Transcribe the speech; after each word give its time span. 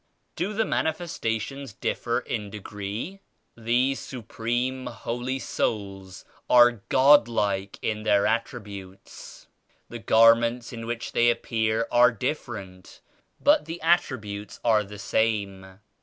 "Do 0.35 0.53
the 0.53 0.65
Manifestations 0.65 1.73
differ 1.73 2.21
in 2.21 2.49
degree?" 2.49 3.19
"These 3.55 3.99
Supreme 3.99 4.87
Holy 4.87 5.37
Souls 5.37 6.25
are 6.49 6.81
God 6.89 7.27
like 7.27 7.77
in 7.83 8.01
their 8.01 8.25
attributes. 8.25 9.45
The 9.89 9.99
garments 9.99 10.73
in 10.73 10.87
which 10.87 11.11
they 11.11 11.29
ap 11.29 11.43
pear 11.43 11.87
are 11.93 12.11
different 12.11 12.99
but 13.39 13.65
the 13.65 13.79
attributes 13.83 14.59
are 14.65 14.83
the 14.83 14.97
same. 14.97 15.79